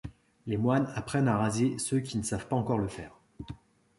Les 0.47 0.57
moines 0.57 0.91
apprennent 0.95 1.27
à 1.27 1.37
raser 1.37 1.77
ceux 1.77 1.99
qui 1.99 2.17
ne 2.17 2.23
savent 2.23 2.47
pas 2.47 2.55
encore 2.55 2.79
le 2.79 2.87
faire. 2.87 3.11